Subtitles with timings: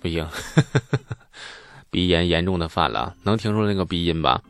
[0.00, 0.28] 不行，
[1.90, 4.42] 鼻炎严重的犯了，能听出那个鼻音吧？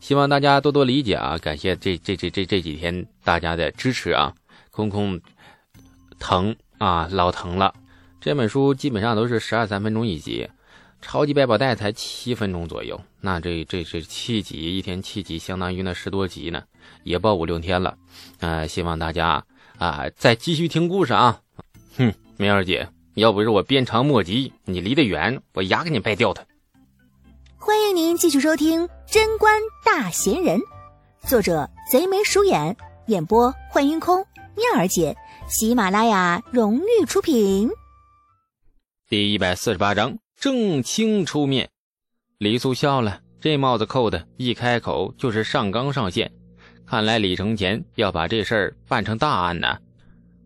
[0.00, 1.36] 希望大家多多理解啊！
[1.38, 4.32] 感谢这这这这这几天大家的支持啊！
[4.70, 5.20] 空空
[6.20, 7.74] 疼啊，老疼了。
[8.20, 10.48] 这本书基本上都是十二三分钟一集，
[11.02, 13.00] 超级百宝袋才七分钟左右。
[13.20, 16.62] 那这这是七集，一天七集，相当于那十多集呢，
[17.02, 17.96] 也报五六天了。
[18.38, 19.44] 啊，希望大家
[19.78, 21.40] 啊再继续听故事啊！
[21.96, 22.88] 哼，梅儿姐，
[23.18, 26.46] 要不是我鞭长莫及，你离得远，我牙给你掰掉它。
[27.56, 30.60] 欢迎您继续收听《贞观大贤人》，
[31.28, 32.76] 作者贼眉鼠眼，
[33.08, 35.16] 演播幻音空，妙儿姐，
[35.48, 37.68] 喜马拉雅荣誉出品。
[39.08, 41.68] 第一百四十八章，正清出面。
[42.38, 46.30] 李素笑了，这帽子扣的，一开口就是上纲上线。
[46.86, 49.76] 看来李承前要把这事儿办成大案呢。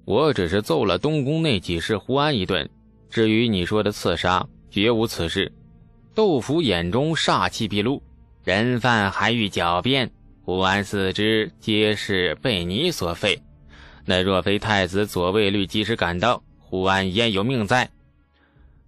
[0.05, 2.69] 我只是揍了东宫那几世胡安一顿，
[3.09, 5.53] 至于你说的刺杀，绝无此事。
[6.15, 8.03] 窦福眼中煞气毕露，
[8.45, 10.11] 人犯还欲狡辩，
[10.45, 13.41] 胡安四肢皆是被你所废。
[14.05, 17.89] 那若非太子左卫律及时赶到，胡安焉有命在？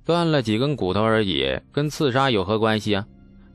[0.05, 3.07] 断了几根骨头而已，跟刺杀有何关系啊？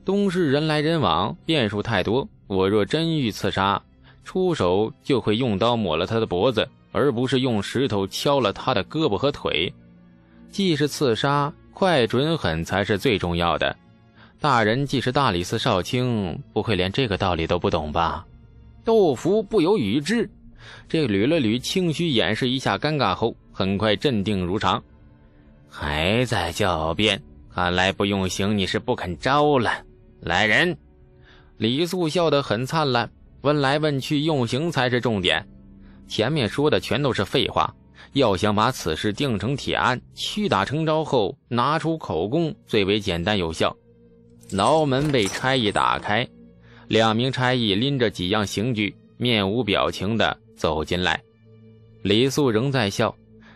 [0.04, 2.26] 东市人来人往，变数太多。
[2.46, 3.80] 我若真欲刺杀，
[4.24, 9.72] 出手就会用刀抹了他的脖子，而不是用石头敲了他的胳膊和腿。
[10.50, 11.52] 既是刺杀。
[11.72, 13.74] 快准狠才是最重要的。
[14.38, 18.26] 大人既是大理寺少卿，不会连这个道理都不懂吧？
[18.84, 20.28] 窦福不由语之，
[20.90, 24.82] 这捋了捋清虚，掩饰一下尴尬后，很快镇定如常。
[25.70, 29.70] 还在狡辩，看来不用刑你是不肯招了。
[30.20, 30.76] 来人！
[31.56, 35.48] 李素笑得很灿烂，问来问去，用刑才是重点。
[36.10, 37.72] 前面说的全都是废话。
[38.14, 43.74] 要想把此事定成铁案，屈打成招后拿出口供最为简单有效。
[44.50, 46.26] 牢门被差役打开，
[46.88, 51.22] 两名差役拎着几样刑具，面无表情地走进来。
[52.02, 53.14] 李素仍在笑，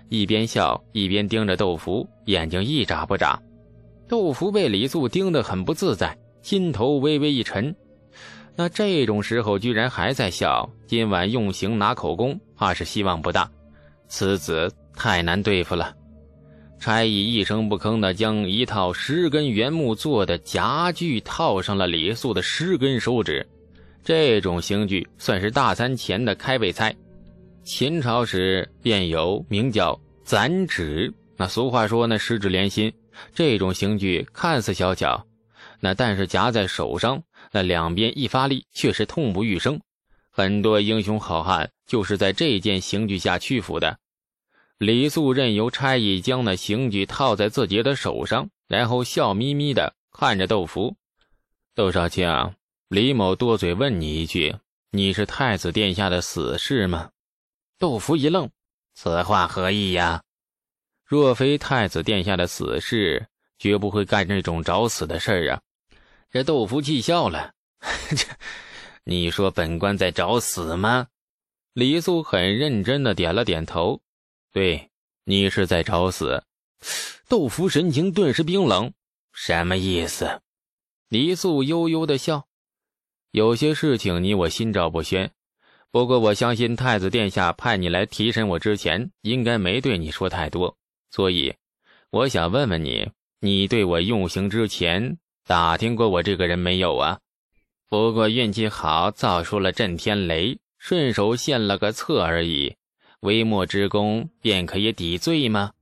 [0.08, 3.42] 一边笑一边盯着豆腐，眼睛一眨不眨。
[4.06, 7.74] 豆腐被李素盯得很不自在，心头微微一沉。
[8.56, 13.50] 那这种时候居然还在笑，今晚用刑拿口供，怕是希望不大。
[14.06, 15.94] 此子太难对付了。
[16.78, 23.44] 差役一声不吭地将一套十根原木做的夹具套上了李素的十根手指。
[24.04, 26.94] 这种刑具算是大餐前的开胃菜。
[27.64, 31.12] 秦朝时便有名叫攒指。
[31.36, 32.92] 那俗话说那十指连心。
[33.34, 35.24] 这种刑具看似小巧，
[35.84, 37.22] 那但是夹在手上，
[37.52, 39.78] 那两边一发力却是痛不欲生。
[40.30, 43.98] 很多英雄好汉就是在这件刑具下屈服的。
[44.78, 50.96] 李素任由差役将那刑具套在自己的手上，然后笑眯眯地看着窦福。
[51.74, 52.54] 窦少卿，
[52.88, 54.56] 李某多嘴问你一句：
[54.90, 57.10] 你是太子殿下的死士吗？
[57.78, 58.48] 窦福一愣，
[58.94, 60.22] 此话何意呀？
[61.04, 63.26] 若非太子殿下的死士，
[63.58, 65.60] 绝不会干这种找死的事儿啊！
[66.34, 67.52] 这窦福气笑了，
[69.06, 71.06] 你说本官在找死吗？
[71.74, 74.00] 李素很认真的点了点头。
[74.52, 74.90] 对，
[75.22, 76.42] 你是在找死。
[77.28, 78.92] 窦福神情顿时冰冷。
[79.32, 80.42] 什么意思？
[81.08, 82.48] 李素悠悠的笑。
[83.30, 85.30] 有些事情你我心照不宣。
[85.92, 90.76] 不过我相信太子殿下派你来提审我之前，应该没对你说太多。
[91.12, 91.54] 所以，
[92.10, 93.08] 我想问问你，
[93.38, 95.16] 你对我用刑之前
[95.46, 97.18] 打听过我这个人没有啊？
[97.90, 102.76] 不过运气好，造出了震天雷，顺手献了个策而已。
[103.20, 105.72] 微末之功，便可以抵罪吗？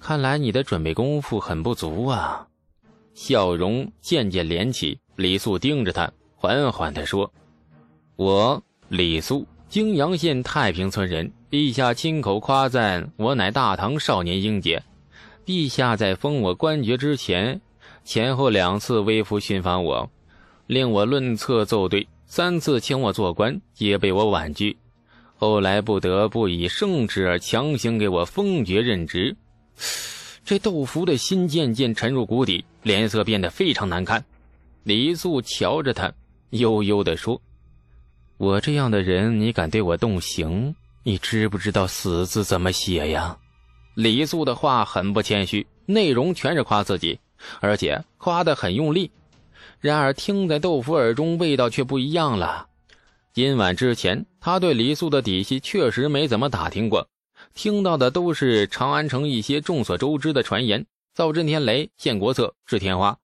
[0.00, 2.48] 看来你的准备功夫很不足啊！
[3.12, 7.30] 笑容渐渐敛起，李素盯着他，缓缓地说
[8.16, 11.30] ：“我李素，泾阳县太平村人。
[11.50, 14.82] 陛下亲口夸赞我乃大唐少年英杰。
[15.46, 17.60] 陛下在封我官爵之前，
[18.04, 20.10] 前后两次微服寻访我。”
[20.66, 24.78] 令我论策奏对，三次请我做官，皆被我婉拒。
[25.36, 29.36] 后来不得不以圣旨而强行给我封爵任职。
[30.42, 34.24] 这窦福的心渐渐沉入谷底，脸色变得非常难看。
[34.84, 36.10] 李素瞧着他，
[36.50, 37.40] 悠悠地说
[38.38, 40.74] ：“我这样的人，你敢对我动刑？
[41.02, 43.36] 你知不知道‘死’字怎么写呀？”
[43.94, 47.18] 李素的话很不谦虚，内容全是夸自己，
[47.60, 49.10] 而且夸得很用力。
[49.80, 52.68] 然而，听在豆腐耳中，味道却不一样了。
[53.32, 57.08] 今晚之前，他对李素的底细确实没怎么打听过，
[57.54, 60.86] 听到的都是长安城一些众所周知的传言。
[61.14, 63.16] 造震天雷、献国策、治天花，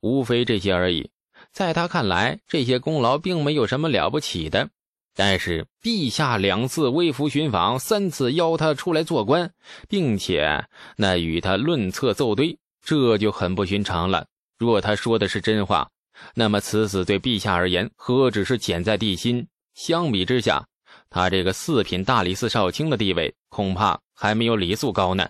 [0.00, 1.10] 无非这些而已。
[1.52, 4.70] 在他看来，这些功劳并没有什么了不起的。
[5.14, 9.52] 但是陛下两次微服寻访，三次邀他出来做官，
[9.88, 10.64] 并且
[10.96, 14.26] 那与他论策奏对，这就很不寻常了。
[14.58, 15.90] 若他说的是真话，
[16.34, 19.48] 那么此死对陛下而言何止是潜在地心？
[19.74, 20.68] 相比之下，
[21.10, 25.28] 他这个四品大理寺少卿的地位，恐怕还没有李素高呢。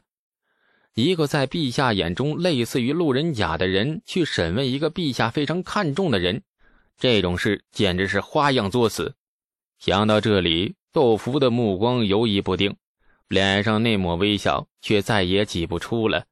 [0.94, 6.42] 一个在陛下眼中类似于路人甲的人，去审问一个陛下非常看重的人，
[6.98, 9.14] 这种事简直是花样作死。
[9.78, 12.76] 想到这里，窦福的目光犹疑不定，
[13.28, 16.24] 脸上那抹微笑却再也挤不出了。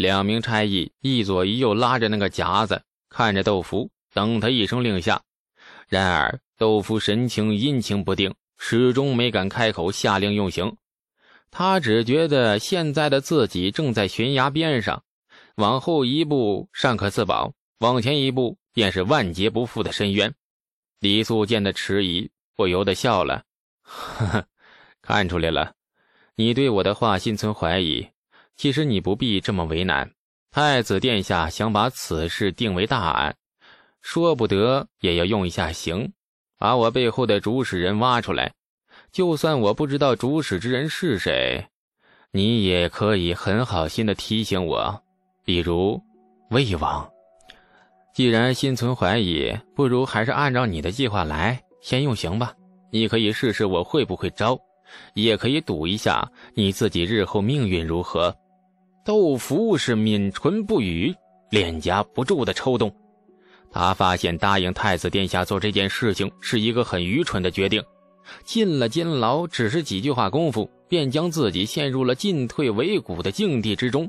[0.00, 5.20] 两名差役一左一右拉着那个夹子，看着窦福，等他一声令下。
[5.88, 10.74] 然而窦福神情阴晴不定，始终没敢开口下令用刑。
[11.50, 15.04] 他只觉得现在的自己正在悬崖边上，
[15.56, 20.34] 往后一步尚可自保，往前一步便是万劫不复的深渊。
[21.00, 23.42] 李素见他迟疑，不由得笑了
[23.84, 24.46] ：“呵呵，
[25.02, 25.74] 看出来了，
[26.36, 28.08] 你对我的话心存怀疑。
[28.60, 30.10] 其实你不必这么为难。
[30.50, 33.34] 太子殿下想把此事定为大案，
[34.02, 36.12] 说不得也要用一下刑，
[36.58, 38.52] 把我背后的主使人挖出来。”
[39.10, 41.68] 就算我不知道主使之人是谁，
[42.32, 45.02] 你也可以很好心的提醒我，
[45.42, 45.98] 比如
[46.50, 47.10] 魏王。
[48.14, 52.52] 既然心存怀疑，不如还是按照你的计划来，先用刑吧。
[52.90, 54.60] 你可以试试我会不会招，
[55.14, 58.36] 也可以赌一下你自己日后命运如何。
[59.04, 61.14] 窦福是抿唇不语，
[61.50, 62.94] 脸颊不住的抽动。
[63.70, 67.82] 他发现答应太子殿下做这件事情是一个很愚蠢的决定。
[68.44, 74.08] 进了监牢，只是几句话功夫，便将自己陷入了进退维谷的境地之中。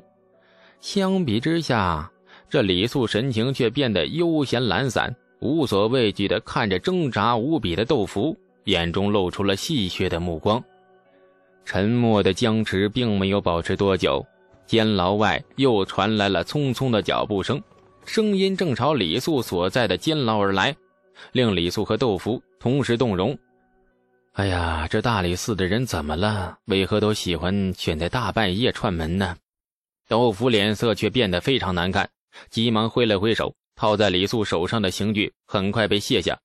[0.81, 2.11] 相比之下，
[2.49, 8.35] 这李素神情却变得悠闲懒散，无所畏惧地看着挣扎无比的窦福，
[8.65, 10.61] 眼中露出了戏谑的目光。
[11.63, 14.23] 沉默的僵持并没有保持多久，
[14.71, 17.61] 监牢外又传来了匆匆的脚步声，
[18.05, 20.73] 声音正朝李素所在的监牢而来，
[21.33, 23.37] 令李素和窦福同时动容。
[24.31, 26.57] 哎呀，这大理寺的人怎么了？
[26.67, 29.35] 为何都喜欢选在大半夜串门呢？
[30.07, 32.09] 窦福脸色却变得非常难看，
[32.49, 36.39] 急忙挥了挥手，套在李素手上的刑具很快被卸下。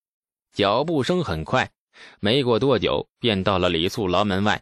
[0.52, 1.70] 脚步声很快，
[2.18, 4.60] 没过多久便到了李素牢门外。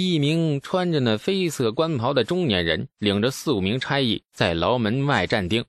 [0.00, 5.64] 一名穿着那绯色官袍的中年人领着四五名差役在牢门外站定，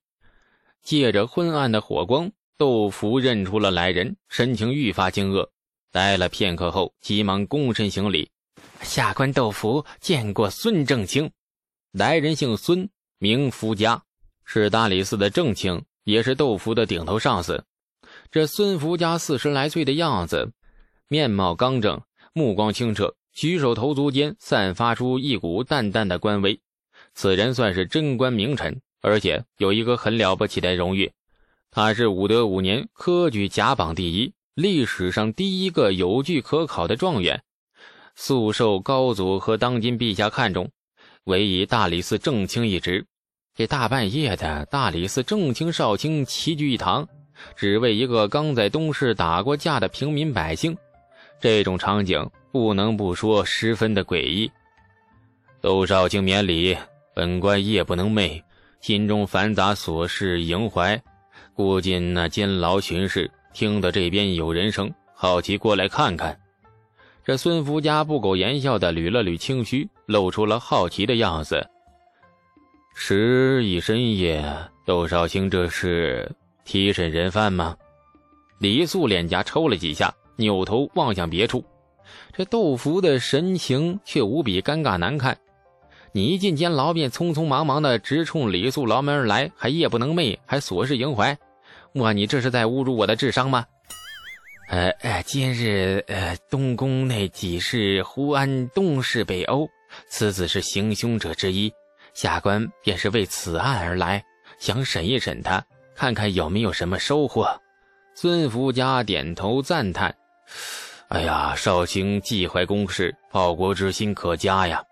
[0.83, 5.49] 借着昏暗的火光，窦福认出了来人，神情愈发惊愕。
[5.91, 8.29] 待了片刻后，急忙躬身行礼
[8.85, 11.31] ：“下官窦福见过孙正清。”
[11.91, 12.87] 来人姓孙，
[13.17, 14.03] 名福家，
[14.45, 17.65] 是大理寺的正卿，也是窦福的顶头上司。
[18.29, 20.51] 这孙福家四十来岁的样子，
[21.07, 21.99] 面貌刚正，
[22.33, 26.59] 目光清澈，举手投足间散发出一股淡淡的官威。
[27.13, 31.11] 此人算是贞观名臣，而且有一个很了不起的荣誉，
[31.71, 34.33] 他是武德五年科举甲榜第一。
[34.55, 37.43] 历史上第一个有据可考的状元，
[38.13, 40.69] 素受高祖和当今陛下看重，
[41.23, 43.05] 委以大理寺正卿一职。
[43.55, 47.07] 这大半夜的，大理寺正卿少卿齐聚一堂，
[47.55, 50.75] 只为一个刚在东市打过架的平民百姓，
[51.39, 54.51] 这种场景不能不说十分的诡异。
[55.61, 56.77] 窦少卿免礼，
[57.13, 58.41] 本官夜不能寐，
[58.81, 61.01] 心中繁杂琐事萦怀，
[61.53, 63.29] 故进那监牢巡视。
[63.53, 66.39] 听得这边有人声，好奇过来看看。
[67.25, 71.67] 这孙福家不苟言笑的捋了捋清须，露出了好奇的样子。
[72.95, 74.43] 时已深夜，
[74.85, 76.29] 窦少卿这是
[76.63, 77.75] 提审人犯吗？
[78.59, 81.63] 李素脸颊抽了几下，扭头望向别处。
[82.33, 85.37] 这窦福的神情却无比尴尬难看。
[86.11, 91.37] 你一进监牢便匆匆忙忙的直冲李素牢门而来，还夜不能寐，还琐事萦怀。
[91.93, 93.65] 我，你这是在侮辱我的智商吗？
[94.69, 99.67] 呃呃，今日呃，东宫内几事胡安东市北欧，
[100.09, 101.71] 此子是行凶者之一，
[102.13, 104.23] 下官便是为此案而来，
[104.59, 105.63] 想审一审他，
[105.95, 107.49] 看看有没有什么收获。
[108.13, 110.15] 孙福家点头赞叹
[111.09, 114.83] ：“哎呀，少卿既怀公事，报国之心可嘉呀。”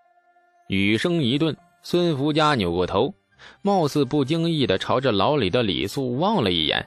[0.68, 3.14] 语声一顿，孙福家扭过头。
[3.62, 6.84] 貌似不经意地朝着牢里的李素望了一眼，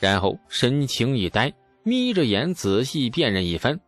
[0.00, 1.52] 然后神情一呆，
[1.84, 3.78] 眯着眼仔细辨认一番。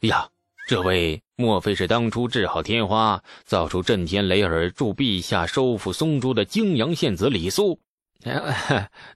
[0.00, 0.26] 呀，
[0.66, 7.78] 这位莫非是当初治好天花、造出震天雷耳、助陛下收复松州的泾阳县子李肃？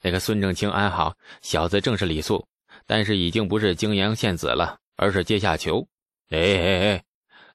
[0.03, 2.47] 那个孙正清安好，小子正是李肃，
[2.87, 5.87] 但是已经不是泾阳县子了，而是阶下囚。
[6.31, 7.05] 哎哎哎，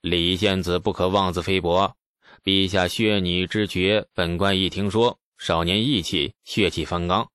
[0.02, 1.96] 李县子不可妄自菲薄，
[2.44, 7.28] 陛下削你之爵，本官一听说，少年义气，血气方刚，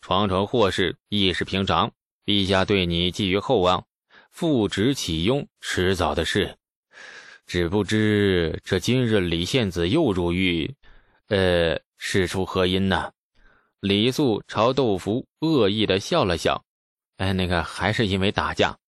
[0.00, 1.92] 闯闯祸事亦是平常。
[2.24, 3.86] 陛下对你寄予厚望，
[4.30, 6.56] 复职启用，迟早的事。
[7.46, 10.74] 只不知这今日李县子又入狱，
[11.28, 13.10] 呃，事出何因呢？
[13.80, 16.62] 李素朝窦福恶意的笑了笑，
[17.18, 18.78] 哎，那个还是因为打架。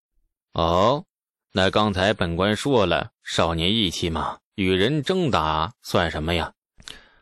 [0.53, 1.05] 哦，
[1.53, 6.53] 那刚才本官说了，少年义气嘛，与人争打算什么呀？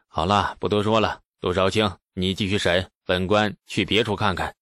[0.07, 4.55] 好了，不多说了，杜少卿，你继续审，本官去别处看看。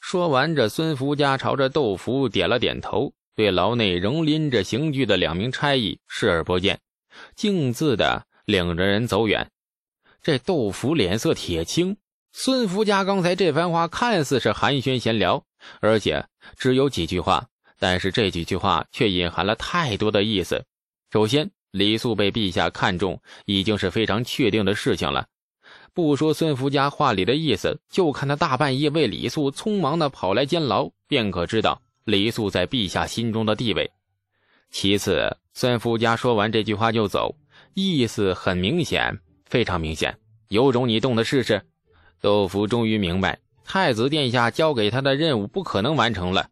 [0.00, 6.80] 说完，这孙福家朝着窦福点了点头，对牢内仍拎着刑具的两名差役视而不见，
[7.34, 9.50] 径自的领着人走远。
[10.22, 11.98] 这窦福脸色铁青。
[12.32, 15.44] 孙福家刚才这番话看似是寒暄闲聊，
[15.80, 16.24] 而且
[16.56, 17.46] 只有几句话，
[17.78, 20.64] 但是这几句话却隐含了太多的意思。
[21.10, 25.26] 首先，李素被陛下看中，已经是非常确定的事情了。
[25.94, 33.90] 不说孙福家话里的意思，就看他大半夜为李素匆忙的跑来监牢，便可知道李素在陛下心中的地位。
[34.70, 37.34] 其次，孙福家说完这句话就走，
[37.74, 40.16] 意思很明显，非常明显，
[40.48, 41.62] 有种你动的试试。
[42.20, 43.38] 窦福终于明白，
[43.70, 46.48] 太子殿下交给他的任务不可能完成了，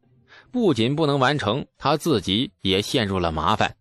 [0.52, 3.74] 不仅不能完成，他自己也陷入了麻烦。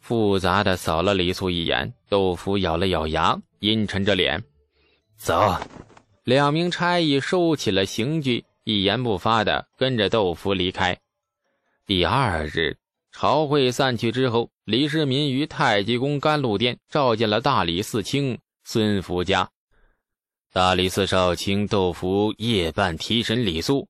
[0.00, 4.42] 复杂的扫了李素一眼，窦福咬了咬牙，阴沉着脸。
[5.16, 5.60] 走，
[6.24, 10.98] 两名差役收起了刑具，一言不发的跟着窦福离开。
[11.86, 12.76] 第二日，
[13.12, 19.48] 朝会散去之后，李世民于太极宫甘露殿召见了大理寺卿孙福家。
[20.52, 23.86] 大理寺少卿窦福夜半提审李肃，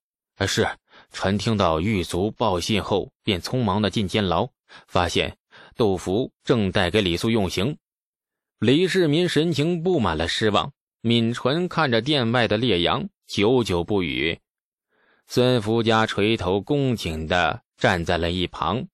[0.47, 0.69] 是
[1.11, 4.47] 臣听到狱卒报信后，便匆忙的进监牢，
[4.87, 5.39] 发现
[5.75, 7.79] 窦福正待给李肃用刑。
[8.59, 10.71] 李世民神情布满了失望。
[11.01, 14.39] 抿唇看着殿外的烈阳，久久不语。
[15.27, 18.87] 孙福家垂头恭敬的站在了一旁。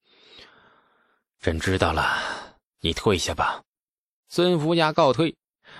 [1.40, 2.06] 朕知道了，
[2.80, 3.64] 你退下吧。
[4.28, 5.34] 孙福家告退，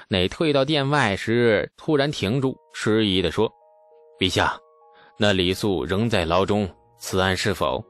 [0.08, 3.52] 那退到殿外时，突然停住，迟疑地说
[4.20, 4.56] ：“陛下，
[5.18, 7.84] 那李素仍在牢中，此案是否？”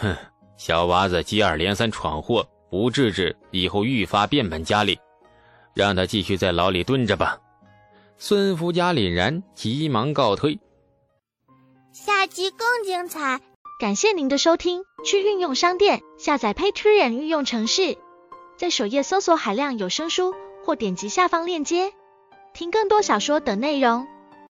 [0.00, 0.16] 哼，
[0.56, 4.98] 小娃子接二连三闯祸，不治治，以后愈发变本加厉，
[5.72, 7.38] 让他继续在牢里蹲着吧。
[8.18, 10.58] 孙福家凛然，急忙告退。
[11.92, 13.40] 下集更精彩，
[13.78, 14.82] 感谢您的收听。
[15.04, 17.96] 去运用商店下载 Patreon 运用城市，
[18.56, 20.34] 在首页搜索海量有声书，
[20.66, 21.92] 或点击下方链接
[22.52, 24.08] 听更多小说等内容。